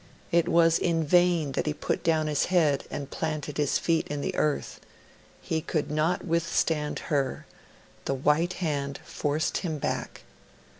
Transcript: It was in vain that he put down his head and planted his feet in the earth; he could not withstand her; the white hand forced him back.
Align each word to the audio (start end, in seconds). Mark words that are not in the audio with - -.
It 0.31 0.47
was 0.49 0.79
in 0.79 1.03
vain 1.03 1.51
that 1.51 1.67
he 1.67 1.75
put 1.75 2.03
down 2.03 2.25
his 2.25 2.45
head 2.45 2.85
and 2.89 3.11
planted 3.11 3.57
his 3.57 3.77
feet 3.77 4.07
in 4.07 4.21
the 4.21 4.35
earth; 4.35 4.79
he 5.43 5.61
could 5.61 5.91
not 5.91 6.25
withstand 6.25 6.97
her; 7.13 7.45
the 8.05 8.15
white 8.15 8.53
hand 8.53 8.99
forced 9.05 9.57
him 9.57 9.77
back. 9.77 10.23